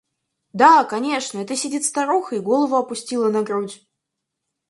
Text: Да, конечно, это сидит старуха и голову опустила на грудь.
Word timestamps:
Да, 0.51 0.83
конечно, 0.83 1.37
это 1.37 1.55
сидит 1.55 1.83
старуха 1.85 2.35
и 2.35 2.39
голову 2.39 2.75
опустила 2.75 3.29
на 3.29 3.43
грудь. 3.43 3.87